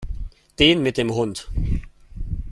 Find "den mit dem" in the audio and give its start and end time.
0.57-1.13